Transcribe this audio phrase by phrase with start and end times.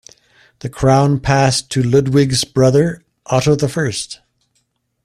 [0.61, 4.19] The crown passed to Ludwig's brother Otto the First.